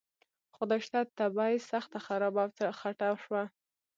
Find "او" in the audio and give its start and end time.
2.47-2.71